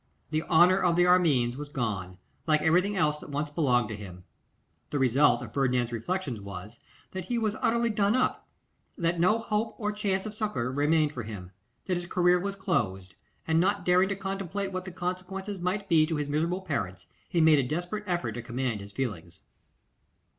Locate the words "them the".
3.97-4.97